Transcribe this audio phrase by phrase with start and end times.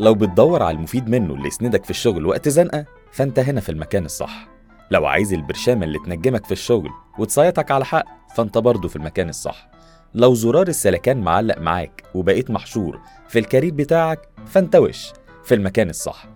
[0.00, 4.04] لو بتدور على المفيد منه اللي يسندك في الشغل وقت زنقة فانت هنا في المكان
[4.04, 4.48] الصح.
[4.90, 9.68] لو عايز البرشامة اللي تنجمك في الشغل وتصيطك على حق فانت برضه في المكان الصح.
[10.14, 15.12] لو زرار السلكان معلق معاك وبقيت محشور في الكارير بتاعك فانت وش؟
[15.44, 16.26] في المكان الصح.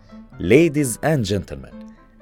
[0.40, 1.74] Ladies and gentlemen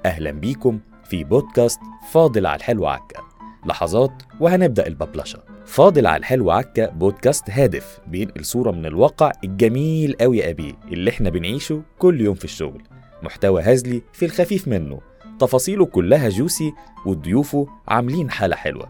[0.05, 1.79] أهلا بيكم في بودكاست
[2.11, 3.32] فاضل على الحلو عكا.
[3.65, 5.39] لحظات وهنبدأ الببلشة.
[5.65, 11.09] فاضل على الحلو عكا بودكاست هادف بينقل صورة من الواقع الجميل قوي يا أبيه اللي
[11.09, 12.83] إحنا بنعيشه كل يوم في الشغل.
[13.23, 14.99] محتوى هزلي في الخفيف منه.
[15.39, 16.73] تفاصيله كلها juicy
[17.05, 18.89] وضيوفه عاملين حالة حلوة.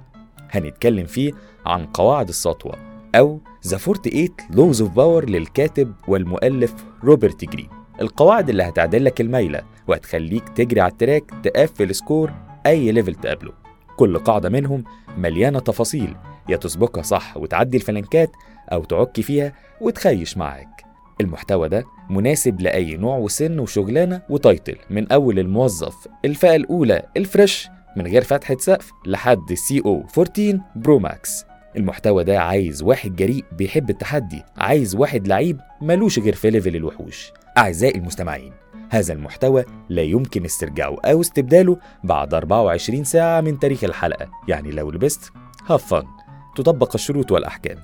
[0.52, 1.32] هنتكلم فيه
[1.66, 2.76] عن قواعد السطوة
[3.16, 7.70] أو the 48 laws of power للكاتب والمؤلف روبرت جرين.
[8.02, 12.34] القواعد اللي هتعدل لك الميلة وهتخليك تجري على ال track تقفل score
[12.66, 13.62] أي level تقابله.
[13.98, 14.84] كل قاعدة منهم
[15.18, 16.16] مليانة تفاصيل
[16.50, 18.32] يا تطبقها صح وتعدي الفلنكات
[18.72, 20.84] أو تعك فيها وتهيس معاك.
[21.22, 27.26] المحتوى ده مناسب لأي نوع وسن وشغلانة و title من أول الموظف الفئة الأولى ال
[27.26, 31.46] fresh من غير فتحة سقف لحد ال CEO 14 pro max.
[31.78, 37.32] المحتوى ده عايز واحد جريء بيحب التحدي عايز واحد لعيب ملوش غير في level الوحوش.
[37.57, 38.54] أعزائي المستمعين
[38.94, 44.30] هذا المحتوى لا يمكن استرجاعه أو استبداله بعد 24 ساعة من تاريخ الحلقة.
[44.48, 45.32] يعني لو لبست
[45.68, 46.04] هاف فن
[46.55, 47.77] تطبق الشروط والأحكام.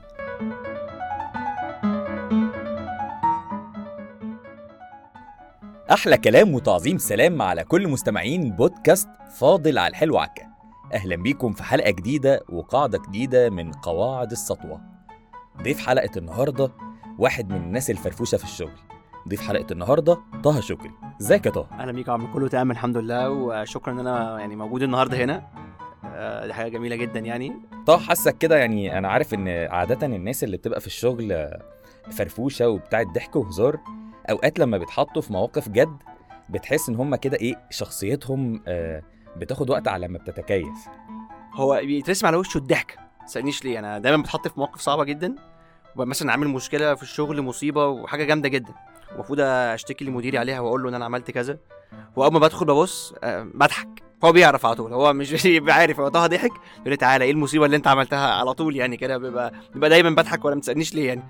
[5.92, 10.44] أحلى كلام وتعظيم سلام على كل مستمعين بودكاست فاضل على الحلو عكا
[10.94, 14.82] أهلا بيكم في حلقة جديدة وقاعدة جديدة من قواعد السطوة.
[15.64, 16.72] ضيف حلقة النهاردة
[17.20, 18.89] واحد من الناس الفرفوشة في الشغل.
[19.28, 20.92] ضيف حلقة النهاردة طه شكري.
[21.22, 24.56] ازيك يا طه؟ أهلا بيك يا عم كله تمام الحمد لله وشكرا إن أنا يعني
[24.56, 25.48] موجود النهارده هنا.
[26.06, 27.54] آه، دي حاجة جميلة جدا يعني.
[27.88, 31.50] طه حاسك كده يعني أنا عارف إن عادة الناس اللي بتبقى في الشغل
[32.12, 33.80] فرفوشة وبتاعت ضحك وهزار
[34.30, 35.98] أوقات لما بيتحطوا في مواقف جد
[36.50, 39.02] بتحس إن هم كده إيه شخصيتهم آه،
[39.38, 40.88] بتاخد وقت على ما بتتكيف.
[41.54, 45.36] هو بيترسم على وشه الضحك ما تسألنيش ليه أنا دايما بتحط في مواقف صعبة جدا.
[46.08, 48.74] مثلا عامل مشكلة في الشغل مصيبة وحاجة جامدة جدا
[49.14, 51.58] المفروض أشتكي لمديري عليها وأقول له إن أنا عملت كذا.
[52.16, 54.04] وأول ما بدخل ببص آه، بضحك.
[54.26, 57.32] هو بيعرف على طول هو مش بيبقى عارف هو طه ضحك يقول لي تعالى إيه
[57.32, 60.94] المصيبة اللي أنت عملتها؟ على طول يعني كده بيبقى بيبقى دايما بضحك ولا ما تسالنيش
[60.94, 61.24] ليه يعني.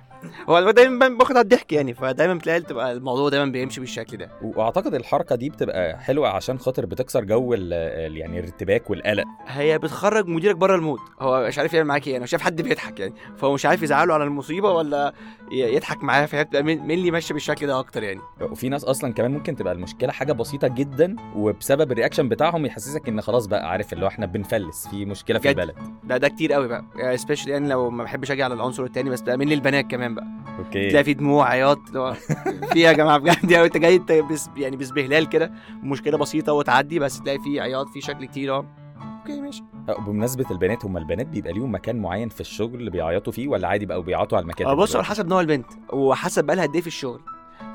[0.50, 4.30] هو دايما باخد على الضحك يعني فدايما بتلاقي تبقى الموضوع دايما بيمشي بالشكل ده.
[4.42, 9.24] وأعتقد الحركة دي بتبقى حلوة عشان خاطر بتكسر جو يعني الارتباك والقلق.
[9.48, 11.00] هي بتخرج مديرك بره ال mood.
[11.20, 14.14] هو مش عارف يعمل معاك إيه أنا شايف حد بيضحك يعني فهو مش عارف يزعله
[14.14, 15.14] على المصيبة ولا
[15.52, 18.22] يضحك معاه فهي بتبقى مين اللي ماشيه بالشكل ده أكتر يعني.
[18.42, 23.08] وفي ناس أصلا كمان ممكن تبقى المشكلة حاجة بسيطة جدا وبسبب ال reaction بتاعهم يحسسك
[23.10, 25.50] إن خلاص بقى عارف اللي هو إحنا بنفلس في مشكلة في.
[25.50, 25.76] البلد.
[26.04, 27.18] ده ده كتير قوي بقى.
[27.18, 30.28] specially يعني لو ما بحبش أجي على العنصر التاني بس بقى من للبنات كمان بقى؟
[30.60, 30.90] okay.
[30.90, 31.80] تلاقي في دموع عياط
[32.74, 34.00] في يا جماعة بجد يعني أنت جاي
[34.32, 35.52] بس يعني بسبهلال كده
[35.84, 38.66] مشكلة بسيطة وتعدي بس تلاقي في عياط في شكل كتير آه.
[39.20, 39.64] okay ماشي.
[39.90, 43.68] أه، بمناسبه البنات هم البنات بيبقى ليهم مكان معين في الشغل اللي بيعيطوا فيه ولا
[43.68, 46.76] عادي بقوا بيعيطوا على المكاتب آه بص على؟ حسب نوع البنت وحسب بقى لها قد
[46.76, 47.22] إيه في الشغل.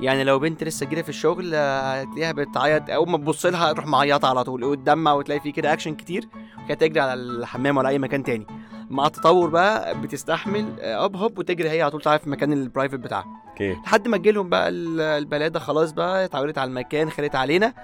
[0.01, 3.87] يعني لو بنت لسه جديده في الشغل آه، هتلاقيها بتعيط أول ما تبص لها تروح
[3.87, 6.29] معيطة على طول وتدمع وتلاقي في كده اكشن كتير
[6.65, 8.47] وكانت تجري على الحمام ولا أي مكان تاني.
[8.95, 12.95] مع التطور بقى بتستحمل آه، هوب وتجري هي على طول تعرف في المكان ال private
[12.99, 13.27] بتاعها.
[13.51, 13.73] okay.
[13.73, 17.75] لحد ما تجيلهم بقى ال- البلاده خلاص بقى اتعودت على المكان خلت علينا.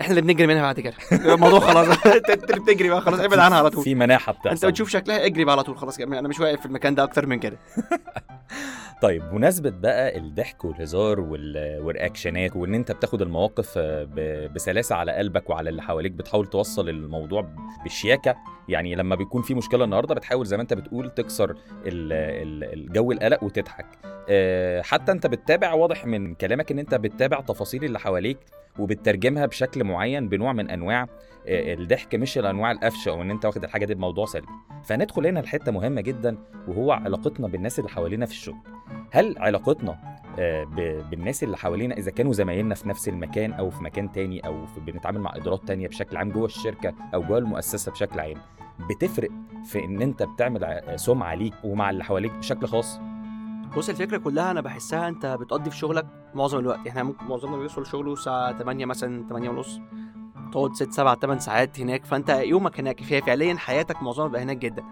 [0.00, 0.94] إحنا اللي بنجري منها بعد كده.
[1.34, 1.86] الموضوع خلاص.
[2.06, 3.00] انت اللي بتجري بقى.
[3.00, 3.84] خلاص ابعد عنها على طول.
[3.84, 5.78] في مناحة بتاعتها انت بتشوف شكلها اجري بقى على طول.
[5.78, 6.18] خلاص كده.
[6.18, 7.56] أنا مش واقف في المكان ده أكتر من كده.
[9.02, 15.12] طيب بمناسبة بقى الضحك والهزار وال- وال reactionات وإن أنت بتاخد المواقف ب- بسلاسة على
[15.12, 17.48] قلبك وعلى اللي حواليك بتحاول توصل الموضوع
[17.82, 18.36] بالشياكة
[18.68, 21.56] يعني لما بيكون في مشكلة النهاردة بتحاول زي ما أنت بتقول تكسر ال-
[21.86, 23.86] ال- الجو القلق وتضحك.
[24.28, 28.38] آه، حتى أنت بتتابع واضح من كلامك إن أنت بتتابع تفاصيل اللي حواليك
[28.78, 31.02] وبتترجمها بشكل معين بنوع من أنواع
[31.46, 34.46] آه، الضحك مش الأنواع القفشة أو ان أنت واخد الحاجة دي بموضوع سلبي.
[34.84, 38.56] فندخل هنا لحته مهمة جدا وهو علاقتنا بالناس اللي حوالينا في الشغل.
[39.10, 39.98] هل علاقتنا
[40.38, 40.64] آه،
[41.10, 44.80] بالناس اللي حوالينا إذا كانوا زمايلنا في نفس المكان أو في مكان تاني أو في
[44.80, 48.36] بنتعامل مع إدارات تانية بشكل عام جوه الشركة أو جوه المؤسسة بشكل عام
[48.90, 49.30] بتفرق
[49.64, 53.00] في إن أنت بتعمل سمعة ليك ومع اللي حواليك بشكل خاص؟
[53.76, 56.86] بص الفكرة كلها أنا بحسها أنت بتقضي في شغلك معظم الوقت.
[56.88, 59.80] إحنا ممكن معظمنا بيوصل شغله الساعة 8 مثلا 8 ونص
[60.52, 62.04] تقعد 6 7 8 ساعات هناك.
[62.04, 64.84] فأنت يومك هناك فيها فعليا حياتك معظمها بقى هناك جدا.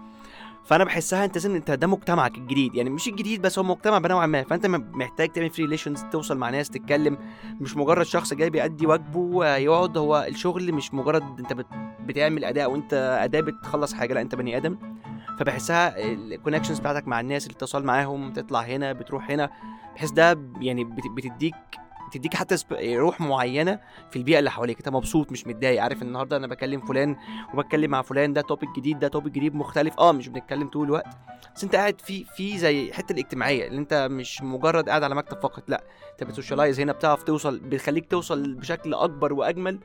[0.65, 2.75] فأنا بحسها أنت لازم أنت ده مجتمعك الجديد.
[2.75, 4.43] يعني مش الجديد بس هو مجتمع بنوع ما.
[4.43, 7.17] فأنت محتاج تعمل free relations توصل مع ناس تتكلم.
[7.61, 11.65] مش مجرد شخص جاي بيأدي واجبه يقعد هو الشغل مش مجرد أنت بت
[12.05, 12.93] بتعمل أداء وأنت
[13.23, 14.13] أداء بتخلص حاجة.
[14.13, 14.77] لأ أنت بني آدم.
[15.43, 19.49] فبحسها ال connections بتاعتك مع الناس الاتصال معاهم تطلع هنا بتروح هنا
[19.95, 21.07] بحس ده يعني بت-
[22.13, 22.73] تديك حتى سب...
[22.73, 23.79] روح معينة
[24.09, 24.77] في البيئة اللي حواليك.
[24.77, 27.15] انت مبسوط مش متضايق عارف النهارده أنا بكلم فلان
[27.53, 29.99] وبتكلم مع فلان ده topic جديد ده topic جديد مختلف.
[29.99, 31.07] آه مش بنتكلم طول الوقت.
[31.55, 35.39] بس انت قاعد في في زي حتة الاجتماعية اللي انت مش مجرد قاعد على مكتب
[35.39, 35.83] فقط لا.
[36.11, 39.79] انت بت socialize هنا بتعرف توصل بتخليك توصل بشكل أكبر وأجمل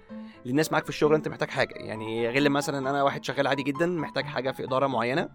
[0.46, 1.14] للناس معاك في الشغل.
[1.14, 4.86] انت محتاج حاجة يعني غير مثلا أنا واحد شغال عادي جدا محتاج حاجة في إدارة
[4.86, 5.28] معينة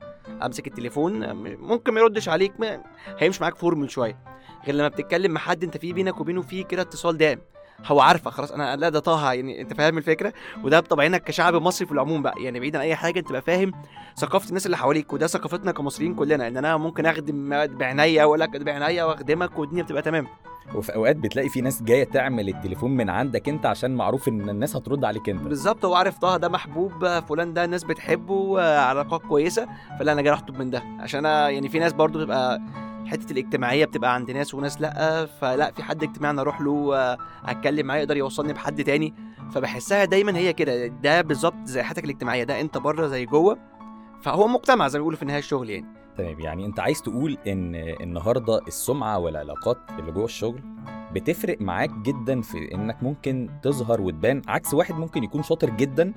[0.43, 2.83] أمسك التليفون ممكن ما يردش عليك ما
[3.19, 4.23] هيمشي معاك فورمال شوية.
[4.65, 7.39] غير لما بتتكلم مع حد انت في بينك وبينه في كده اتصال دائم.
[7.85, 10.33] هو عارفه خلاص أنا لا ده طه يعني أنت فاهم الفكرة؟
[10.63, 12.43] وده بطبعنا كشعب مصري في العموم بقى.
[12.43, 13.71] يعني بعيد عن أي حاجة أنت تبقى فاهم
[14.17, 16.47] ثقافة الناس اللي حواليك وده ثقافتنا كمصريين كلنا.
[16.47, 20.27] إن أنا ممكن أخدم بعناية واقول لك بعناية وأخدمك والدنيا بتبقى تمام.
[20.75, 24.75] وفي أوقات بتلاقي في ناس جاية تعمل التليفون من عندك أنت عشان معروف إن الناس
[24.75, 25.41] هترد عليك أنت.
[25.43, 29.67] بالظبط هو عارف طه ده محبوب فلان ده الناس بتحبه علاقات كويسة
[29.99, 30.83] فلا أنا جاي اخطب من ده.
[30.99, 32.61] عشان أنا يعني في ناس برضو بتبقى
[33.05, 36.93] حتة الاجتماعية بتبقى عند ناس وناس لأ فلأ في حد اجتماعي أنا أروح له
[37.45, 39.13] أتكلم معاه يقدر يوصلني بحد تاني.
[39.51, 43.57] فبحسها دايما هي كده ده بالظبط زي حياتك الاجتماعية ده أنت بره زي جوه.
[44.21, 45.85] فهو مجتمع زي ما بيقولوا في النهاية الشغل يعني.
[46.17, 50.59] تمام يعني أنت عايز تقول إن النهارده السمعة والعلاقات اللي جوه الشغل
[51.13, 56.13] بتفرق معاك جدا في إنك ممكن تظهر وتبان؟ عكس واحد ممكن يكون شاطر جدا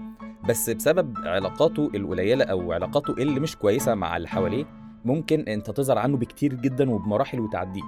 [0.48, 4.64] بس بسبب علاقاته القليلة أو علاقاته اللي مش كويسة مع اللي حواليه
[5.06, 7.82] ممكن انت تظهر عنه بكتير جدا وبمراحل وتعديه.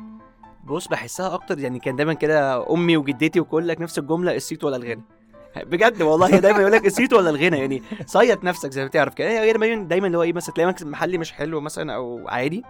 [0.65, 4.76] بص بحسها أكتر يعني كان دايما كده أمي وجدتي وكل لك نفس الجملة الصيت ولا
[4.76, 5.03] الغنى.
[5.70, 9.29] بجد والله دايما يقول لك الصيت ولا الغنى يعني صيت نفسك زي ما بتعرف كده.
[9.29, 9.53] هي
[9.85, 12.62] دايما اللي هو إيه مثلا تلاقي محلي مش حلو مثلا أو عادي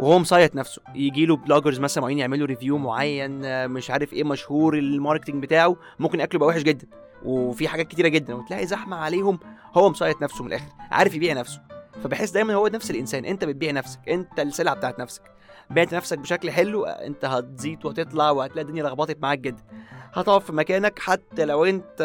[0.00, 0.82] وهو مصيت نفسه.
[0.94, 5.76] يجي له bloggers مثلا معين يعملوا review معين مش عارف إيه مشهور ال marketing بتاعه
[5.98, 6.86] ممكن اكله يبقى وحش جدا.
[7.24, 9.38] وفي حاجات كتيرة جدا وتلاقي زحمة عليهم
[9.74, 11.67] هو مصيت نفسه من الآخر عارف يبيع نفسه.
[12.04, 15.22] فبحس دايما هو نفس الإنسان أنت بتبيع نفسك أنت السلعة بتاعت نفسك.
[15.70, 19.62] بعت نفسك بشكل حلو أنت هتزيد وهتطلع وهتلاقي الدنيا لخبطت معاك جدا.
[20.14, 21.98] هتقف في مكانك حتى لو أنت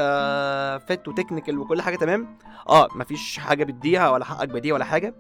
[0.88, 2.38] فت و technical وكل حاجة تمام.
[2.70, 5.16] آه مفيش حاجة بتضيع ولا حقك بيضيع ولا حاجة.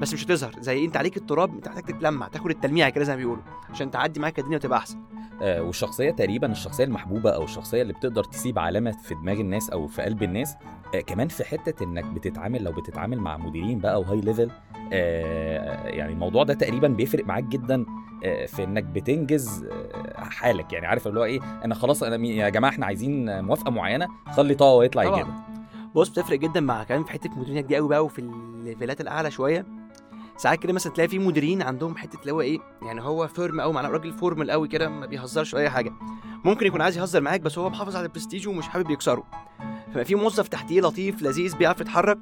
[0.00, 0.52] بس مش هتظهر.
[0.58, 4.20] زي انت عليك التراب انت محتاج تتلمع تاخد التلميع كده زي ما بيقولوا عشان تعدي
[4.20, 4.98] معاك الدنيا وتبقى أحسن.
[5.42, 9.86] آه والشخصية تقريبا الشخصية المحبوبة أو الشخصية اللي بتقدر تسيب علامة في دماغ الناس أو
[9.86, 10.56] في قلب الناس
[10.94, 14.50] آه كمان في حتة إنك بتتعامل لو بتتعامل مع مديرين بقى و high level
[14.92, 17.86] آه يعني الموضوع ده تقريبا بيفرق معاك جدا
[18.24, 20.72] آه في إنك بتنجز آه حالك.
[20.72, 24.54] يعني عارف اللي هو إيه؟ أنا خلاص أنا يا جماعة إحنا عايزين موافقة معينة خلي
[24.54, 25.46] طه يطلع يجيبها.
[25.94, 29.30] بص بتفرق جدا مع كمان في حتة مديرينك دي قوي بقى وفي ال levels الأعلى
[29.30, 29.66] شوية.
[30.36, 33.72] ساعات كده مثلا تلاقي في مديرين عندهم حتة اللي هو إيه يعني هو firm قوي
[33.72, 35.92] معناه راجل formal قوي كده ما بيهزرش أي حاجة.
[36.44, 39.24] ممكن يكون عايز يهزر معاك بس هو محافظ على البرستيج ومش حابب يكسره.
[39.92, 42.18] فبقى في موظف تحتيه لطيف لذيذ بيعرف يتحرك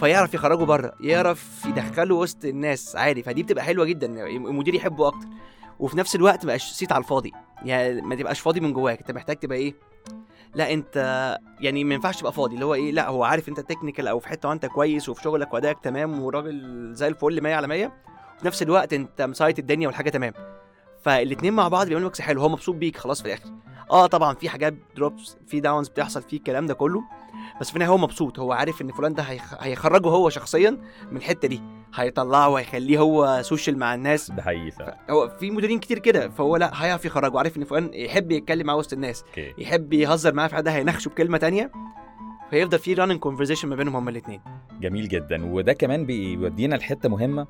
[0.00, 3.22] فيعرف يخرجه بره يعرف يدخله وسط الناس عادي.
[3.22, 5.26] فدي بتبقى حلوة جدا المدير يحبه أكتر.
[5.78, 7.32] وفي نفس الوقت ما بقاش صيت على الفاضي.
[7.64, 9.74] يعني ما تبقاش فاضي من جواك أنت محتاج تبقى إيه
[10.54, 10.96] لا أنت
[11.60, 12.54] يعني ما ينفعش تبقى فاضي.
[12.54, 15.54] اللي هو إيه لا هو عارف أنت technical أو في حتة وأنت كويس وفي شغلك
[15.54, 17.92] وأدائك تمام وراجل زي الفل 100 على 100
[18.36, 20.32] وفي نفس الوقت أنت مصيت الدنيا والحاجة تمام.
[21.02, 23.50] فالاثنين مع بعض بيعملوا mix حلو هو مبسوط بيك خلاص في الآخر.
[23.90, 27.02] آه طبعا في حاجات drops في downs بتحصل فيه الكلام ده كله.
[27.60, 28.38] بس في النهاية هو مبسوط.
[28.38, 29.54] هو عارف إن فلان ده هيخ...
[29.62, 30.70] هيخرجه هو شخصيا
[31.10, 31.62] من الحتة دي.
[31.94, 34.30] هيطلعه وهيخليه هو social مع الناس.
[34.30, 37.38] ده حقيقي هو في مديرين كتير كده فهو لا هيعرف يخرجه.
[37.38, 39.24] عارف إن فلان يحب يتكلم مع وسط الناس.
[39.28, 39.54] okay.
[39.58, 41.72] يحب يهزر معاه في حد هينخشه بكلمة تانية.
[42.50, 44.40] فيفضل في running conversation ما بينهم هما الاثنين
[44.80, 45.52] جميل جدا.
[45.52, 47.46] وده كمان بيودينا لحتة مهمة.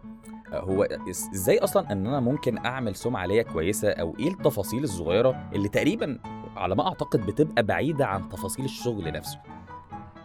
[0.52, 5.68] هو إزاي أصلا إن أنا ممكن أعمل سمعة ليا كويسة؟ أو إيه التفاصيل الصغيرة اللي
[5.68, 6.18] تقريبا
[6.56, 9.38] على ما أعتقد بتبقى بعيدة عن تفاصيل الشغل نفسه؟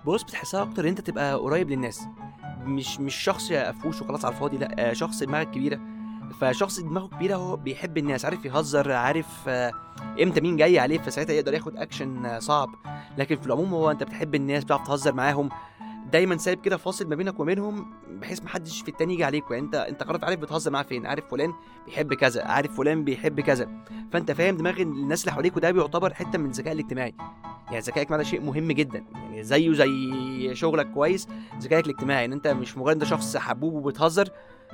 [0.06, 2.08] بص بتحسها أكتر إن أنت تبقى قريب للناس.
[2.64, 5.80] مش مش شخص قفوش وخلاص على الفاضي لأ شخص دماغك كبيرة.
[6.42, 9.72] فشخص دماغه كبيرة هو بيحب الناس عارف يهزر عارف آه،
[10.24, 12.70] إمتى مين جاي عليه فساعتها يقدر ياخد اكشن آه، صعب.
[13.18, 15.50] لكن في العموم هو أنت بتحب الناس بتعرف تهزر معاهم.
[16.12, 19.76] دايما سايب كده فاصل ما بينك وبينهم بحيث محدش في التاني يجي عليك يعني انت
[19.76, 21.54] انت خلاص عارف بتهزر معاه فين عارف فلان
[21.86, 23.70] بيحب كذا عارف فلان بيحب كذا.
[24.12, 27.16] فانت فاهم دماغ الناس اللي حواليك وده بيعتبر حتة من الذكاء الاجتماعي.
[27.68, 29.06] يعني ذكائك ده شيء مهم جدا.
[29.14, 31.28] يعني زيه زي شغلك كويس
[31.60, 32.26] ذكائك الاجتماعي.
[32.26, 34.30] ان انت مش مجرد انت شخص حبوب وبتهزر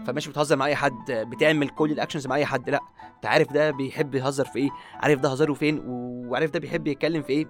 [0.08, 2.70] فماشي بتهزر مع أي حد بتعمل كل ال actions مع أي حد.
[2.70, 2.80] لا
[3.16, 7.22] أنت عارف ده بيحب يهزر في إيه عارف ده هزاره فين وعارف ده بيحب يتكلم
[7.22, 7.48] في إيه.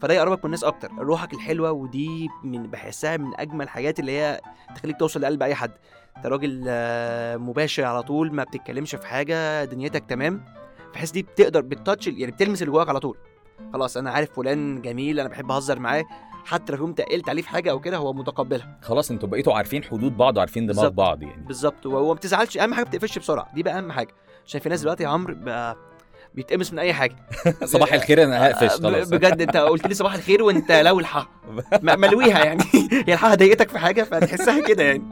[0.00, 0.90] فده يقربك من الناس أكتر.
[0.98, 4.40] روحك الحلوة ودي من بحسها من أجمل الحاجات اللي هي
[4.74, 5.70] تخليك توصل لقلب أي حد.
[6.16, 10.44] أنت راجل آه، مباشر على طول ما بتتكلمش في حاجة دنيتك تمام.
[10.94, 13.16] بحس دي بتقدر بتتاتش يعني بتلمس اللي جواك على طول.
[13.72, 16.04] خلاص أنا عارف فلان جميل أنا بحب أهزر معاه.
[16.44, 18.78] حتى لو يوم تقلت عليه في حاجة أو كده هو متقبلها.
[18.82, 20.88] خلاص أنتوا بقيتوا عارفين حدود بعض وعارفين دماغ.
[20.88, 21.44] بعض يعني.
[21.46, 21.86] بالظبط.
[21.86, 22.58] وما بتزعلش.
[22.58, 23.54] أهم حاجة ما بتقفلش بسرعة.
[23.54, 24.14] دي بقى أهم حاجة.
[24.46, 25.76] عشان في ناس دلوقتي يا عمرو بقى
[26.36, 27.16] بيتقمص من أي حاجة.
[27.64, 29.08] صباح الخير أنا هقفش ب- خلاص.
[29.08, 31.28] بجد أنت قلت لي صباح الخير وأنت لو الحق
[31.82, 32.64] م- ملويها يعني.
[33.06, 35.02] هي الحق ضايقتك في حاجة فتحسها كده يعني.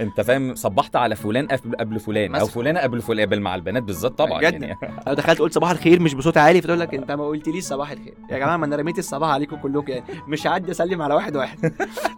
[0.00, 1.46] أنت فاهم صبحت على فلان
[1.80, 2.46] قبل فلان أو.
[2.46, 4.62] فلانة قبل فلان قبل مع البنات بالذات طبعا بجد.
[4.62, 4.74] يعني.
[5.06, 8.14] لو دخلت قلت صباح الخير مش بصوت عالي فتقول لك أنت ما قلتليش صباح الخير.
[8.30, 10.04] يا جماعة ما أنا رميت الصباح عليكم كلكم يعني.
[10.28, 11.72] مش هعدي أسلم على واحد واحد.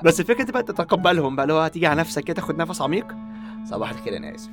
[0.05, 3.07] بس الفكرة تبقى تتقبلهم بقى اللي هو هتيجي على نفسك كده تاخد نفس عميق.
[3.71, 4.51] صباح الخير أنا آسف.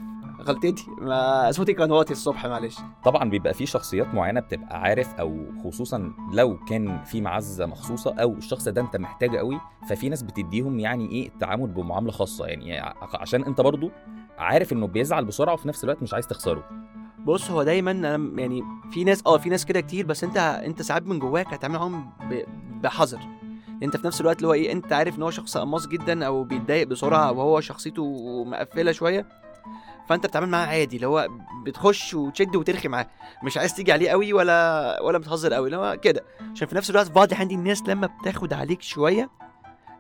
[0.48, 2.78] غلطتي ما صوتي كان واطي الصبح معلش.
[3.04, 8.34] طبعا بيبقى في شخصيات معينة بتبقى عارف أو خصوصا لو كان في معزة مخصوصة أو
[8.34, 12.46] الشخص ده أنت محتاجه قوي ففي ناس بتديهم يعني إيه التعامل بمعاملة خاصة.
[12.46, 13.92] يعني عشان أنت برضو
[14.38, 16.64] عارف إنه بيزعل بسرعة وفي نفس الوقت مش عايز تخسره.
[17.26, 20.82] بص هو دايما أنا يعني في ناس آه في ناس كده كتير بس أنت أنت
[20.82, 22.12] ساعات من جواك هتعمل معاهم
[22.84, 23.20] بحذر.
[23.84, 26.44] أنت في نفس الوقت اللي هو إيه أنت عارف إن هو شخص قماص جدا أو
[26.44, 29.28] بيتضايق بسرعة أو هو شخصيته مقفلة شوية.
[30.10, 31.28] فانت بتتعامل معاه عادي اللي هو
[31.66, 33.08] بتخش وتشد وترخي معاه.
[33.44, 36.24] مش عايز تيجي عليه قوي ولا ولا بتهزر قوي اللي هو كده.
[36.54, 39.30] عشان في نفس الوقت في بعض الاحيان دي الناس لما بتاخد عليك شوية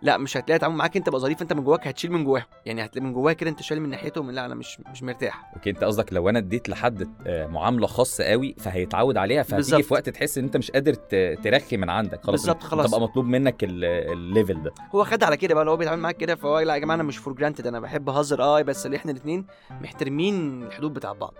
[0.01, 2.86] لا مش هتلاقي تعامل معاك انت بقى ظريف انت من جواك هتشيل من جواهم يعني
[2.86, 5.51] هتلاقي من جواك كده انت شايل من ناحيتهم لا أنا مش مش مرتاح.
[5.56, 9.84] أوكي أنت قصدك لو أنا اديت لحد آه، معاملة خاصة قوي فهيتعود عليها فهتيجي.
[9.84, 10.94] في وقت تحس إن أنت مش قادر
[11.44, 12.24] ترخي من عندك.
[12.24, 12.88] خلاص بالظبط، خلاص.
[12.88, 14.72] تبقى مطلوب منك ال- ال level ده.
[14.96, 17.04] هو خد على كده بقى لو هو بيتعامل معاك كده فهو لا يا جماعة أنا
[17.04, 19.46] مش for granted أنا بحب اهزر آه بس اللي إحنا الاثنين
[19.82, 21.34] محترمين الحدود بتاع بعض.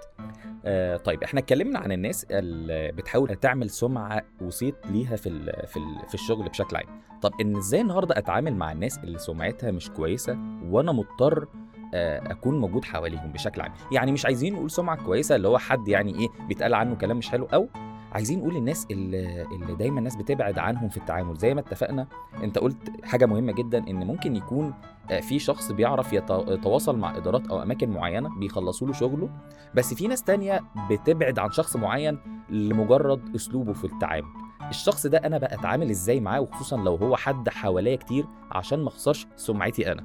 [0.66, 5.78] آه طيب إحنا اتكلمنا عن الناس اللي بتحاول تعمل سمعة وصيت ليها في ال في
[5.78, 7.02] ال في الشغل بشكل عام.
[7.22, 10.38] طب إن إزاي النهارده أتعامل مع الناس اللي سمعتها مش كويسة
[10.70, 11.48] وأنا مضطر
[11.94, 13.72] آه، أكون موجود حواليهم بشكل عام.
[13.92, 17.30] يعني مش عايزين نقول سمعة كويسة اللي هو حد يعني إيه بيتقال عنه كلام مش
[17.30, 17.68] حلو أو
[18.12, 21.38] عايزين نقول الناس اللي, اللي دايما الناس بتبعد عنهم في التعامل.
[21.38, 22.08] زي ما اتفقنا
[22.44, 24.74] أنت قلت حاجة مهمة جدا إن ممكن يكون
[25.12, 29.30] آه، في شخص بيعرف يت- يتواصل مع إدارات أو أماكن معينة بيخلصوا له شغله
[29.76, 34.47] بس في ناس تانية بتبعد عن شخص معين لمجرد أسلوبه في التعامل.
[34.70, 38.88] الشخص ده أنا بقى أتعامل إزاي معاه وخصوصا لو هو حد حواليا كتير عشان ما
[38.88, 40.04] أخسرش سمعتي أنا.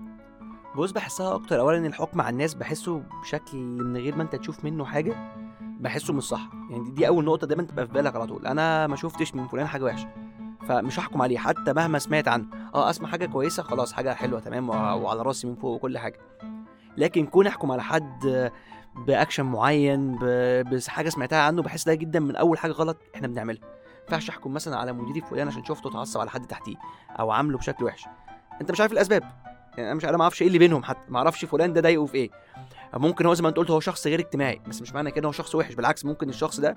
[0.76, 1.60] بص بحسها أكتر.
[1.60, 5.14] اولا الحكم على الناس بحسه بشكل من غير ما أنت تشوف منه حاجة
[5.80, 6.48] بحسه مش صح.
[6.70, 8.46] يعني دي, أول نقطة دايما تبقى في بالك على طول.
[8.46, 10.08] أنا ما شفتش من فلان حاجة وحشة
[10.68, 11.38] فمش هحكم عليه.
[11.38, 12.44] حتى مهما سمعت عنه
[12.74, 16.18] آه أسمع حاجة كويسة خلاص حاجة حلوة تمام وع- وعلى راسي من فوق وكل حاجة.
[16.96, 18.50] لكن كون أحكم على حد
[19.06, 20.18] بأكشن معين
[20.62, 23.62] بحاجة سمعتها عنه بحس ده جدا من أول حاجة غلط إحنا بنعملها.
[24.02, 26.76] ينفعش احكم مثلا على مديري فلان عشان شفته اتعصب على حد تحتيه
[27.10, 28.04] أو عامله بشكل وحش.
[28.60, 29.22] أنت مش عارف الأسباب.
[29.76, 32.06] يعني أنا مش أنا ما أعرفش إيه اللي بينهم حتى ما أعرفش فلان ده ضايقه
[32.06, 32.30] في إيه.
[32.94, 35.32] ممكن هو زي ما أنت قلت هو شخص غير اجتماعي بس مش معنى كده هو
[35.32, 35.74] شخص وحش.
[35.74, 36.76] بالعكس ممكن الشخص ده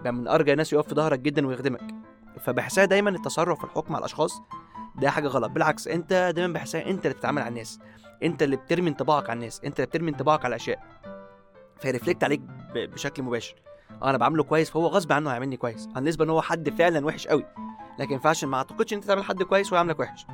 [0.00, 1.94] يبقى من أرجى الناس يقف في ظهرك جدا ويخدمك.
[2.40, 4.42] فبحسها دايما التصرف في الحكم على الأشخاص
[4.96, 5.50] ده حاجة غلط.
[5.50, 7.78] بالعكس أنت دايما بحسها أنت اللي بتتعامل على الناس.
[8.22, 9.60] أنت اللي بترمي انطباعك على الناس.
[9.64, 10.82] أنت اللي بترمي انطباعك على الاشياء
[11.80, 12.40] فيرفلكت عليك
[12.74, 13.54] بشكل مباشر.
[14.02, 17.44] أنا بعامله كويس فهو غصب عنه هيعملني كويس بالنسبة إن هو حد فعلا وحش قوي.
[17.98, 20.26] لكن ينفعش ما اعتقدش إن انت تعمل حد كويس ويعاملك وحش.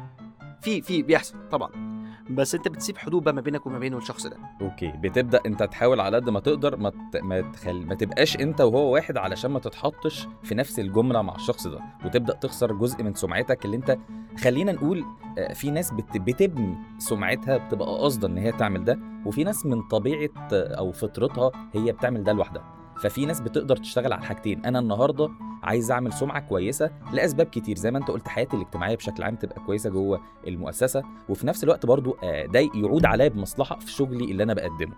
[0.63, 1.93] في في بيحصل طبعا.
[2.31, 4.37] بس انت بتسيب حدود بقى ما بينك وما بينه الشخص ده.
[4.61, 4.93] أوكي.
[4.93, 7.17] بتبدأ انت تحاول على قد ما تقدر ما ت...
[7.17, 7.87] ما, تخل...
[7.87, 11.81] ما تبقاش انت وهو واحد علشان ما تتحطش في نفس الجملة مع الشخص ده.
[12.05, 13.99] وتبدأ تخسر جزء من سمعتك اللي انت
[14.41, 15.05] خلينا نقول
[15.39, 16.17] آه، في ناس بت...
[16.17, 21.51] بتبني سمعتها بتبقى قاصدة إن هي تعمل ده وفي ناس من طبيعة آه، أو فطرتها
[21.73, 22.82] هي بتعمل ده لوحدها.
[23.03, 24.65] ففي ناس بتقدر تشتغل على حاجتين.
[24.65, 25.29] أنا النهارده
[25.63, 27.77] عايز أعمل سمعة كويسة لأسباب كتير.
[27.77, 31.87] زي ما أنت قلت حياتي الاجتماعية بشكل عام تبقى كويسة جوه المؤسسة وفي نفس الوقت
[31.87, 34.95] برضو آه، ده يعود عليا بمصلحة في شغلي اللي أنا بقدمه.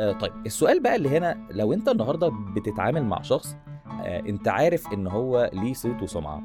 [0.00, 3.56] آه طيب السؤال بقى اللي هنا لو أنت النهارده بتتعامل مع شخص
[4.02, 6.42] آه أنت عارف إن هو ليه صيت وسمعة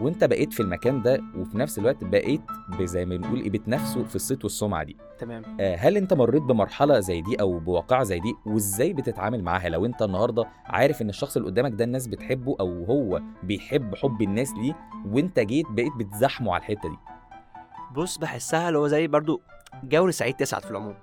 [0.00, 2.40] وانت بقيت في المكان ده وفي نفس الوقت بقيت
[2.82, 4.96] زي ما بنقول إيه بتنافسه في الصيت والسمعة دي.
[5.18, 5.42] تمام.
[5.60, 9.86] آه هل انت مريت بمرحلة زي دي أو بواقعة زي دي؟ وإزاي بتتعامل معاها؟ لو
[9.86, 14.52] انت النهارده عارف إن الشخص اللي قدامك ده الناس بتحبه أو هو بيحب حب الناس
[14.52, 16.96] ليه وانت جيت بقيت بتزاحمه على الحتة دي.
[17.94, 19.42] بص بحسها اللي هو زي برضو
[19.84, 20.94] جور سعيد تسعد في العموم.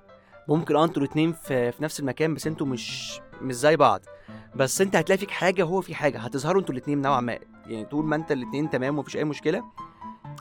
[0.47, 4.01] ممكن آه أنتوا الاتنين في, في نفس المكان بس أنتوا مش مش زي بعض.
[4.55, 6.19] بس انت هتلاقي فيك حاجة وهو في حاجة.
[6.19, 7.39] هتظهروا أنتوا الاتنين نوعا ما.
[7.69, 9.63] يعني طول ما انت الاتنين تمام ومفيش أي مشكلة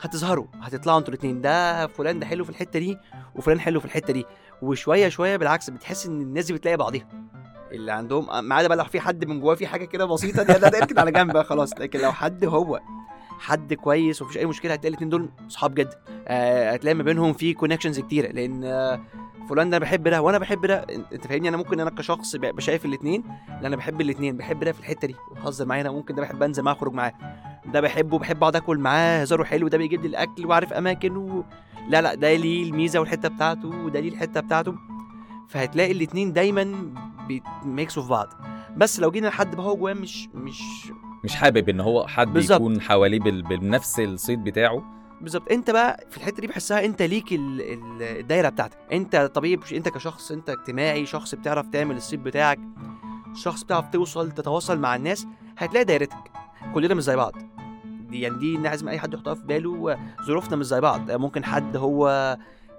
[0.03, 1.41] هتظهروا هتطلعوا أنتوا الاتنين.
[1.41, 2.97] ده فلان ده حلو في الحتة دي
[3.35, 4.25] وفلان حلو في الحتة دي.
[4.63, 7.09] وشوية شوية بالعكس بتحس إن الناس دي بتلاقي بعضيها.
[7.73, 10.59] اللي عندهم ما عدا بقى لو في حد من جواه في حاجة كده بسيطة ده
[10.69, 11.73] ده اركن على جنب خلاص.
[11.79, 12.81] لكن لو حد هو
[13.39, 15.91] حد كويس ومفيش أي مشكلة هتلاقي الاتنين دول صحاب جدا
[16.29, 19.01] آه، هتلاقي ما بينهم في كونكشنز كتيرة لأن آه،
[19.49, 20.87] فلان ده بحب ده وأنا بحب ده.
[21.13, 23.25] أنت فاهمني؟ أنا ممكن أنا كشخص بشايف الاثنين
[23.61, 26.43] لا أنا بحب الاثنين بحب ده في الحتة دي وبهزر معاه هنا ممكن ده بحب
[26.43, 27.13] أنزل معاه أخرج معاه.
[27.67, 31.45] ده بحبه بحب أقعد آكل معاه هزاره حلو ده بيجيب لي الأكل وعارف أماكن و...
[31.89, 34.75] لا لا ده ليه الميزة والحتة بتاعته وده ليه الحتة بتاعته.
[35.49, 36.93] فهتلاقي الاثنين دايما
[37.29, 38.29] بيتميكسوا في بعض.
[38.77, 40.63] بس لو جينا لحد بقى هو جواه مش مش
[41.25, 42.61] مش حابب إن هو حد بالظبط.
[42.61, 44.83] يكون حواليه بنفس الصيت بتاعه.
[45.21, 45.53] بالظبط.
[45.53, 48.79] أنت بقى في الحتة دي بحسها أنت ليك ال- ال- الدايرة بتاعتك.
[48.93, 52.59] أنت طبيب أنت كشخص أنت اجتماعي شخص بتعرف تعمل الصيت بتاعك
[53.35, 55.27] شخص بتعرف توصل تتواصل مع الناس
[55.59, 56.17] هتلاقي دايرتك.
[56.75, 57.33] كلنا مش زي بعض.
[58.11, 59.99] دي يعني دي لازم أي حد يحطها في باله.
[60.27, 61.11] ظروفنا مش زي بعض.
[61.11, 62.37] ممكن حد هو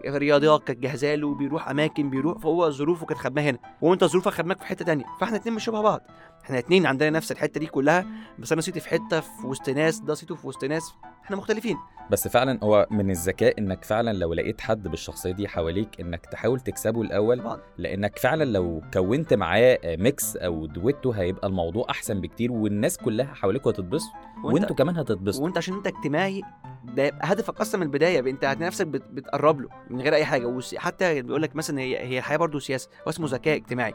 [0.08, 4.60] رياضيات كانت جاهزة له بيروح أماكن بيروح فهو ظروفه كانت خدماه هنا وأنت ظروفك خدماك
[4.60, 5.05] في حتة تانية.
[5.19, 6.01] فإحنا اتنين مش شبه بعض.
[6.43, 8.05] إحنا اتنين عندنا نفس الحتة دي كلها
[8.39, 10.93] بس أنا صيتي في حتة في وسط ناس ده صيته في وسط ناس
[11.25, 11.77] إحنا مختلفين.
[12.12, 16.60] بس فعلا هو من الذكاء إنك فعلا لو لقيت حد بالشخصية دي حواليك إنك تحاول
[16.60, 17.60] تكسبه الأول طبعا.
[17.77, 23.72] لإنك فعلا لو كونت معاه mix أو دويتو هيبقى الموضوع أحسن بكتير والناس كلها حواليكوا
[23.72, 24.10] هتتبسط
[24.43, 25.43] وأنتوا كمان هتتبسطوا.
[25.46, 26.41] وأنت عشان أنت اجتماعي
[26.84, 30.46] ده هدفك أصلا من البداية أنت هتلاقي نفسك بت- بتقرب له من غير أي حاجة.
[30.46, 33.93] وس- حتى بيقول لك مثلا هي هي الحياة برضه سياسة هو اسمه ذكاء اجتماعي.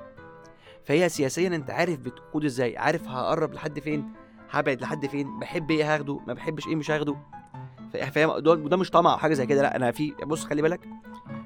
[0.85, 4.13] فهي سياسيا أنت عارف بتقود إزاي عارف هقرب لحد فين
[4.51, 7.17] هبعد لحد فين بحب إيه هاخده ما بحبش إيه مش هاخده.
[8.13, 8.39] فاهم
[8.69, 10.89] ده مش طمع أو حاجة زي كده لأ أنا في بص خلي بالك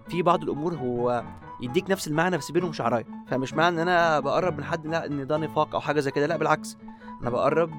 [0.08, 1.24] في بعض الأمور هو
[1.60, 5.26] يديك نفس المعنى بس بينهم شعرايه فمش معنى إن أنا بقرب من حد لأ إن
[5.26, 6.76] ده نفاق أو حاجة زي كده لأ بالعكس.
[7.22, 7.70] أنا بقرب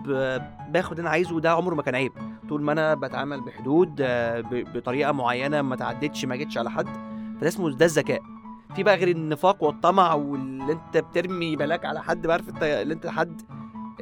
[0.69, 2.11] باخد أنا عايزه وده عمره ما كان عيب.
[2.49, 3.95] طول ما أنا بتعامل بحدود
[4.75, 6.87] بطريقة معينة ما تعدتش ما جيتش على حد
[7.39, 8.21] فده اسمه ده الذكاء.
[8.75, 13.07] في بقى غير النفاق والطمع واللي انت بترمي بلاك على حد عارف انت اللي انت
[13.07, 13.41] حد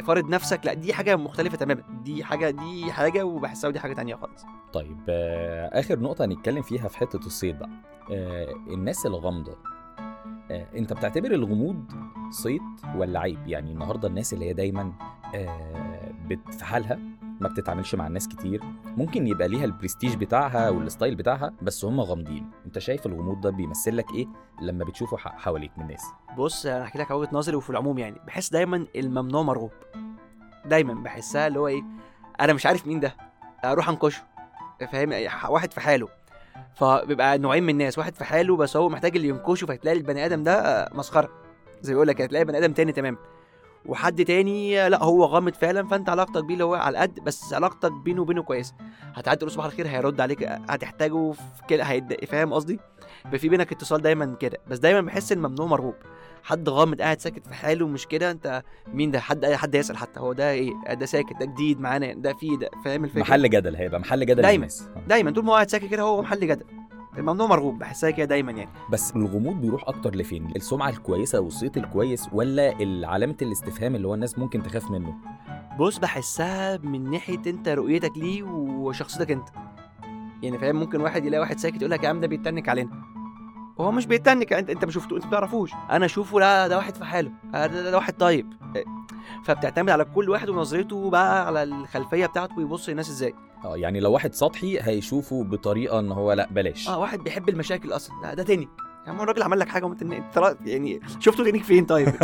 [0.04, 1.84] فارض نفسك لا دي حاجة مختلفة تماما.
[2.04, 4.46] دي حاجة دي حاجة وبحسها ودي حاجة تانية خالص.
[4.74, 7.70] طيب آه، آخر نقطة هنتكلم فيها في حتة الصيت بقى.
[8.12, 9.58] آه، الناس الغامضة
[10.52, 11.84] آه، انت بتعتبر الغموض
[12.30, 12.62] صيت
[12.96, 14.92] ولا عيب؟ يعني النهارده الناس اللي هي دايما
[15.36, 16.14] آه،
[16.52, 17.00] في حالها
[17.40, 18.62] ما بتتعاملش مع الناس كتير.
[18.86, 22.50] ممكن يبقى ليها البرستيج بتاعها وال style بتاعها بس هم غامضين.
[22.66, 24.28] انت شايف الغموض ده بيمثل لك إيه
[24.62, 26.02] لما بتشوفه حواليك من الناس؟
[26.38, 28.22] بص أنا احكي لك وجهة نظري وفي العموم يعني.
[28.28, 29.72] بحس دايما الممنوع مرغوب
[30.66, 31.84] دايما بحسها اللي هو إيه
[32.42, 33.16] أنا مش عارف مين ده
[33.66, 34.22] أروح انكشه.
[34.92, 35.10] فاهم؟
[35.50, 36.08] واحد في حاله.
[36.76, 40.44] فبيبقى نوعين من الناس واحد في حاله بس هو محتاج اللي ينكشه فتلاقي البني آدم
[40.44, 41.30] ده آه، مسخرة.
[41.82, 43.18] زي بيقول لك هتلاقي بني آدم تاني تمام
[43.88, 47.92] وحد تاني لأ هو غامض فعلا فأنت علاقتك بيه اللي هو على قد بس علاقتك
[47.92, 48.74] بينه وبينه كويسة.
[49.16, 52.26] هتعدي تقول صباح الخير هيرد عليك هتحتاجه في كده هيد...
[52.26, 52.80] فاهم قصدي؟
[53.26, 54.58] يبقى في بينك اتصال دايما كده.
[54.68, 55.96] بس دايما بحس الممنوع مرغوب.
[56.44, 60.20] حد غامض قاعد ساكت في حاله مش كده أنت مين ده؟ حد حد يسأل حتى.
[60.20, 63.76] هو ده إيه؟ ده ساكت ده جديد معانا ده فيه ده فاهم الفكرة؟ محل جدل
[63.76, 64.66] هيبقى محل جدل دايما.
[64.66, 65.00] آه.
[65.08, 65.32] دايما.
[65.32, 66.66] طول ما هو قاعد ساكت كده هو محل جدل.
[67.18, 68.70] الممنوع مرغوب بحسها كده دايما يعني.
[68.92, 72.76] بس الغموض بيروح أكتر لفين؟ السمعة الكويسة والصيت الكويس ولا
[73.08, 75.16] علامة الاستفهام اللي هو الناس ممكن تخاف منه؟
[75.80, 79.50] بص بحسها من ناحية أنت رؤيتك ليه وشخصيتك أنت.
[80.44, 82.90] يعني فاهم ممكن واحد يلاقي واحد ساكت يقول لك يا عم ده بيتنك علينا.
[83.78, 85.72] وهو مش بيتنك أنت أنت ما شفته أنت ما تعرفوش.
[85.92, 87.32] أنا أشوفه لا ده واحد في حاله.
[87.56, 88.54] آه، ده, ده, واحد طيب.
[88.76, 88.84] آه،
[89.46, 93.34] فبتعتمد على كل واحد ونظرته بقى على الخلفية بتاعته بيبص للناس إزاي.
[93.66, 96.90] آه يعني لو واحد سطحي هيشوفه بطريقة إن هو لأ بلاش.
[96.90, 98.22] آه واحد بيحب المشاكل أصلا.
[98.22, 98.68] ده, ده تنك
[99.08, 100.02] يا عم الراجل عمل لك حاجة وانت
[100.66, 102.08] يعني شفته تنك فين طيب؟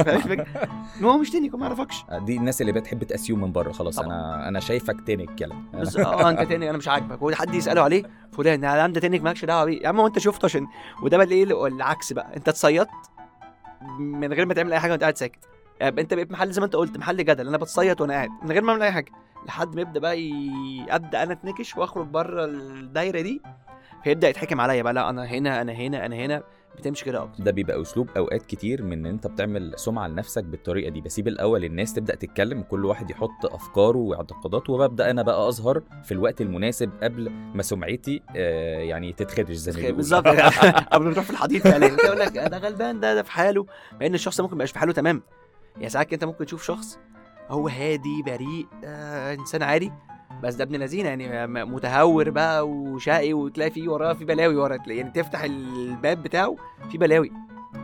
[1.00, 1.96] إن هو مش تنك هو ما يعرفكش.
[2.10, 3.72] آه، دي الناس اللي بتحب تاسيوم من بره.
[3.72, 4.08] خلاص طبعا.
[4.08, 7.19] أنا أنا شايفك تنك يلا بس آه أنت تنك أنا مش عاجبك.
[7.19, 9.82] هو حد يسأله عليه؟ فلان يا عم ده تنك مالكش دعوة بيه.
[9.84, 10.67] يا عم هو أنت شفته عشان
[11.04, 12.36] وده بقى إيه العكس بقى.
[12.38, 12.89] أنت اتصيدت
[14.00, 15.39] من غير ما تعمل أي حاجة وأنت قاعد ساكت.
[15.82, 17.48] انت بقيت محل زي ما انت قلت محل جدل.
[17.48, 19.12] أنا بتصيد وأنا قاعد من غير ما اعمل أي حاجة.
[19.48, 20.52] لحد ما يبدأ بقى ي...
[20.90, 23.42] ابدا أنا اتنكش وأخرج بره الدايرة دي
[24.04, 24.94] فيبدأ يتحكم عليا بقى.
[24.94, 26.44] لا أنا هنا أنا هنا أنا هنا.
[26.78, 30.90] بتمشي كده أكتر ده بيبقى أسلوب أوقات كتير من إن أنت بتعمل سمعة لنفسك بالطريقة
[30.90, 31.02] دي.
[31.02, 36.12] بسيب الأول الناس تبدأ تتكلم كل واحد يحط أفكاره واعتقاداته وببدأ أنا بقى أظهر في
[36.12, 39.98] الوقت المناسب قبل ما سمعتي آه يعني تتخدش زي ما بيقولوا.
[39.98, 40.28] بالظبط.
[40.94, 41.86] قبل ما تروح في الحديد فعلا.
[41.86, 43.66] انت يقول لك ده غلبان ده ده في حاله.
[44.00, 45.22] مع إن الشخص ممكن ما يبقاش في حاله تمام.
[45.76, 47.00] يعني ساعات انت ممكن تشوف شخص
[47.50, 49.92] هو هادي بريء آه إنسان عادي
[50.44, 54.78] بس ده ابن لذينة يعني م- متهور بقى وشقي وتلاقي فيه وراه في بلاوي ورا
[54.78, 56.56] تلاقي- يعني تفتح الباب بتاعه
[56.92, 57.32] في بلاوي.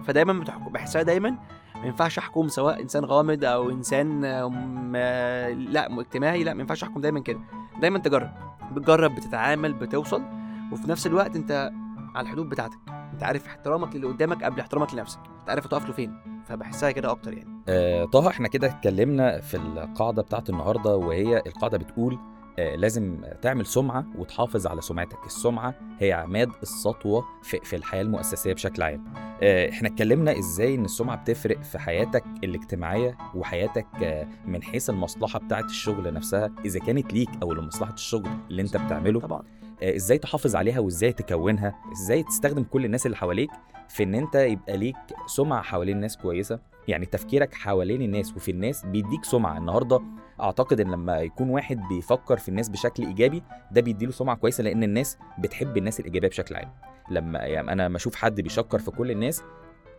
[0.08, 0.34] فدايما
[0.71, 1.30] بحسها دايما
[1.75, 7.02] ما ينفعش أحكم سواء إنسان غامض أو إنسان آه، لأ اجتماعي لأ ما ينفعش أحكم
[7.02, 7.39] دايما كده.
[7.82, 8.32] دايما تجرب
[8.71, 10.23] بتجرب بتتعامل بتوصل
[10.71, 11.71] وفي نفس الوقت أنت
[12.15, 12.80] على الحدود بتاعتك.
[13.13, 15.19] أنت عارف احترامك للي قدامك قبل احترامك لنفسك.
[15.39, 16.38] أنت عارف هتقف له فين.
[16.49, 17.49] فبحسها كده أكتر يعني.
[17.69, 22.19] آه طه إحنا كده اتكلمنا في القاعدة بتاعت النهارده وهي القاعدة بتقول
[22.59, 25.25] آه لازم تعمل سمعة وتحافظ على سمعتك.
[25.25, 29.03] السمعة هي عماد السطوة في, في الحياة المؤسسية بشكل عام.
[29.41, 35.39] آه إحنا اتكلمنا إزاي إن السمعة بتفرق في حياتك الاجتماعية وحياتك آه من حيث المصلحة
[35.39, 39.19] بتاعت الشغل نفسها إذا كانت ليك أو لمصلحة الشغل اللي أنت بتعمله.
[39.19, 39.43] طبعا.
[39.83, 43.49] آه، إزاي تحافظ عليها وإزاي تكونها؟ إزاي تستخدم كل الناس اللي حواليك؟
[43.89, 44.95] في إن أنت يبقى ليك
[45.28, 49.58] سمعة حوالين الناس كويسة يعني تفكيرك حوالين الناس وفي الناس بيديك سمعة.
[49.58, 50.02] النهارده
[50.41, 54.84] أعتقد إن لما يكون واحد بيفكر في الناس بشكل إيجابي ده بيديله سمعة كويسة لأن
[54.84, 56.71] الناس بتحب الناس الإيجابية بشكل عام.
[57.12, 59.43] لما يعني أنا لما أشوف حد بيشكر في كل الناس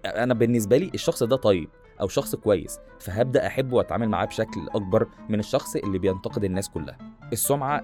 [0.05, 1.69] أنا بالنسبة لي الشخص ده طيب
[2.01, 6.99] أو شخص كويس فهبدأ أحبه وأتعامل معاه بشكل أكبر من الشخص اللي بينتقد الناس كلها.
[7.33, 7.83] السمعة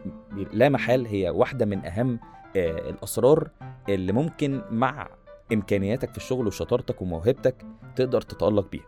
[0.52, 2.20] لا محال هي واحدة من أهم
[2.56, 3.50] آه، الأسرار
[3.88, 5.08] اللي ممكن مع
[5.52, 8.84] إمكانياتك في الشغل وشطارتك وموهبتك تقدر تتألق بيها.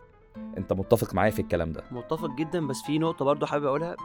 [0.57, 3.95] أنت متفق معايا في الكلام ده؟ متفق جدا بس في نقطة برضو حابب أقولها.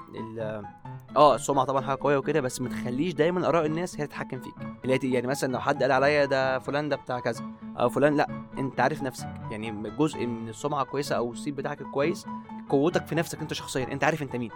[1.16, 4.54] آه السمعة طبعا حاجة قوية وكده بس ما تخليش دايما آراء الناس هي تتحكم فيك.
[4.84, 7.44] اللي يعني مثلا لو حد قال عليا ده فلان ده بتاع كذا
[7.76, 9.28] أو فلان لا أنت عارف نفسك.
[9.50, 12.26] يعني جزء من السمعة كويسة أو الصيت بتاعك الكويس
[12.68, 13.92] قوتك في نفسك أنت شخصيا.
[13.92, 14.50] أنت عارف أنت مين.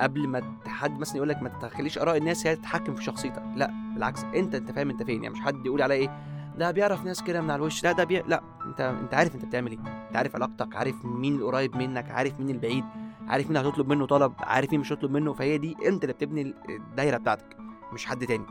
[0.00, 3.42] قبل ما حد مثلا يقول لك ما تخليش آراء الناس هي تتحكم في شخصيتك.
[3.56, 5.22] لا بالعكس أنت أنت فاهم أنت فين.
[5.22, 7.84] يعني مش حد يقول عليا إيه ده بيعرف ناس كده من على الوش.
[7.84, 8.22] لا ده بي...
[8.26, 9.78] لا انت انت عارف انت بتعمل إيه.
[10.08, 12.84] انت عارف علاقتك عارف مين القريب منك عارف مين البعيد
[13.28, 15.32] عارف مين هتطلب منه طلب عارف مين مش هتطلب منه.
[15.32, 17.56] فهي دي انت اللي بتبني الدايرة بتاعتك
[17.92, 18.46] مش حد تاني.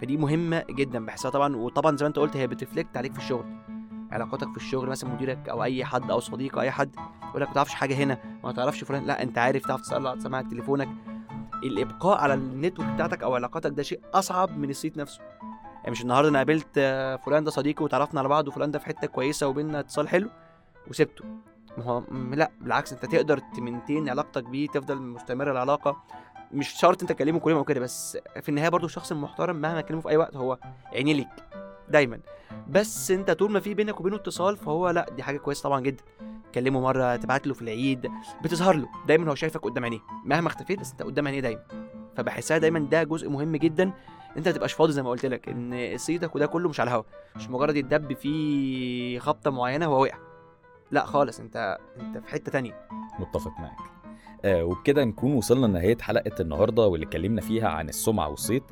[0.00, 1.56] فدي مهمة جدا بحسها طبعا.
[1.56, 3.44] وطبعا زي ما انت قلت هي بتفلكت عليك في الشغل.
[4.12, 6.96] علاقاتك في الشغل مثلا مديرك أو أي حد أو صديق أو أي حد
[7.28, 9.04] يقول لك ما تعرفش حاجة هنا ما تعرفش فلان.
[9.04, 10.88] لا انت عارف تعرف تسال على سماعه تليفونك.
[11.64, 15.20] الإبقاء على النتورك بتاعتك أو علاقاتك ده شيء أصعب من الصيت نفسه.
[15.90, 16.78] مش النهارده أنا قابلت
[17.26, 20.28] فلان ده صديقي وتعرفنا على بعض وفلان ده في حتة كويسة وبيننا اتصال حلو
[20.88, 21.24] وسبته.
[21.78, 26.02] ما هو لا بالعكس انت تقدر تمنتين علاقتك بيه تفضل مستمرة العلاقة.
[26.52, 29.80] مش شرط انت تكلمه كل يوم أو كده بس في النهاية برضو الشخص المحترم مهما
[29.80, 30.58] تكلمه في اي وقت هو
[30.92, 31.28] عيني ليك
[31.88, 32.20] دايما.
[32.68, 36.04] بس انت طول ما في بينك وبينه اتصال فهو لا دي حاجة كويسة طبعا جدا.
[36.54, 38.10] كلمه مرة تبعت له في العيد
[38.42, 40.00] بتظهر له دايما هو شايفك قدام عينيه.
[40.24, 41.62] مهما اختفيت بس انت قدام عينيه دايما.
[42.16, 43.92] فبحسها دايما ده جزء مهم جدا
[44.36, 47.02] انت ما تبقاش فاضي زي ما قلت لك ان صيتك وده كله مش على الهوا.
[47.36, 50.18] مش مجرد يتدب فيه خبطة معينة وهو وقع.
[50.90, 52.88] لا خالص انت انت في حتة تانية.
[53.18, 53.76] متفق معاك.
[54.44, 58.62] آه وبكده نكون وصلنا لنهاية حلقة النهاردة واللي اتكلمنا فيها عن السمعة والصيت.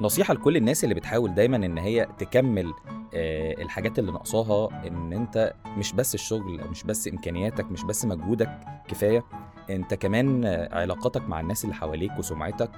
[0.00, 2.72] نصيحة لكل الناس اللي بتحاول دايما إن هي تكمل
[3.14, 8.60] آه الحاجات اللي ناقصاها إن أنت مش بس الشغل مش بس إمكانياتك مش بس مجهودك
[8.88, 9.24] كفاية.
[9.70, 12.70] أنت كمان علاقاتك مع الناس اللي حواليك وسمعتك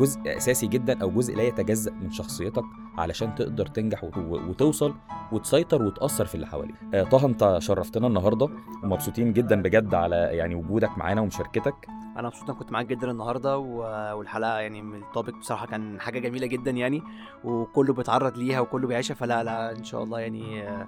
[0.00, 2.64] جزء أساسي جدا أو جزء لا يتجزأ من شخصيتك
[2.98, 4.94] علشان تقدر تنجح وت- وتوصل
[5.32, 6.74] وتسيطر وتأثر في اللي حواليك.
[6.94, 8.48] آه، طه انت شرفتنا النهارده
[8.82, 11.74] ومبسوطين جدا بجد على يعني وجودك معانا ومشاركتك.
[12.16, 16.46] أنا مبسوط إن كنت معاك جدا النهارده والحلقة يعني من التوبيك بصراحة كان حاجة جميلة
[16.46, 17.02] جدا يعني
[17.44, 20.86] وكله بيتعرض ليها وكله بيعيشها فلا لا إن شاء الله يعني آه،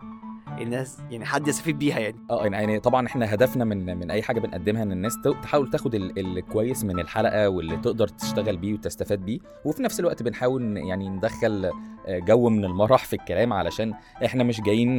[0.58, 2.16] الناس يعني حد يستفيد بيها يعني.
[2.30, 5.94] آه يعني- يعني طبعا إحنا هدفنا من من أي حاجة بنقدمها إن الناس تحاول تاخد
[5.94, 11.08] ال- الكويس من الحلقة واللي تقدر تشتغل بيه وتستفاد بيه وفي نفس الوقت بنحاول يعني
[11.08, 11.70] ندخل
[12.08, 14.96] آه، جو من المرح في الكلام علشان إحنا مش جايين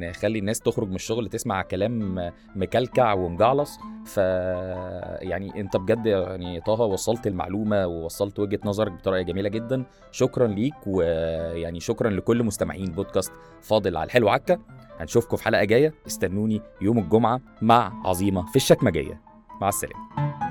[0.00, 3.78] نخلي الناس تخرج من الشغل تسمع كلام آه، مكلكع ومجعلص.
[4.04, 9.84] ف يعني أنت بجد يعني طه وصلت المعلومة ووصلت وجهة نظرك بطريقة جميلة جدا.
[10.12, 14.58] شكرا ليك ويعني شكرا لكل مستمعين بودكاست فاضل على الحلو عكا.
[15.00, 15.94] هنشوفكم في حلقة جاية.
[16.06, 19.20] استنوني يوم الجمعة مع عظيمة في الشكمجية.
[19.60, 20.49] مع السلامة.